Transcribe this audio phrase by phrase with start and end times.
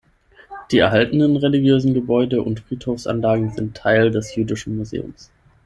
[0.71, 5.29] Die erhaltenen religiösen Gebäude und Friedhofsanlagen sind Teil des Jüdischen Museums.